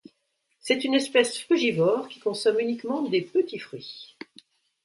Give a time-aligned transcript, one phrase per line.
[0.59, 4.17] C'est une espèce frugivore qui consomme uniquement des petits fruits.